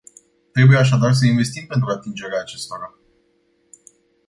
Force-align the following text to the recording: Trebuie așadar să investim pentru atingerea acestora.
Trebuie 0.51 0.77
așadar 0.77 1.13
să 1.13 1.25
investim 1.25 1.65
pentru 1.67 1.89
atingerea 1.89 2.39
acestora. 2.39 2.97